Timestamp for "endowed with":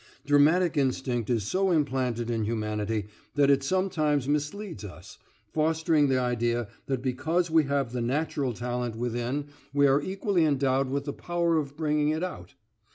10.43-11.05